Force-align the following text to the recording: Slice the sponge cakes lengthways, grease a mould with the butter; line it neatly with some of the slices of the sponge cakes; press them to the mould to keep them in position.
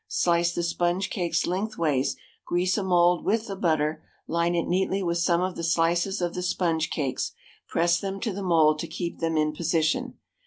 Slice 0.07 0.53
the 0.55 0.63
sponge 0.63 1.11
cakes 1.11 1.45
lengthways, 1.45 2.15
grease 2.43 2.75
a 2.75 2.81
mould 2.81 3.23
with 3.23 3.45
the 3.45 3.55
butter; 3.55 4.01
line 4.27 4.55
it 4.55 4.67
neatly 4.67 5.03
with 5.03 5.19
some 5.19 5.41
of 5.41 5.55
the 5.55 5.63
slices 5.63 6.21
of 6.23 6.33
the 6.33 6.41
sponge 6.41 6.89
cakes; 6.89 7.33
press 7.67 7.99
them 7.99 8.19
to 8.21 8.33
the 8.33 8.41
mould 8.41 8.79
to 8.79 8.87
keep 8.87 9.19
them 9.19 9.37
in 9.37 9.53
position. 9.53 10.15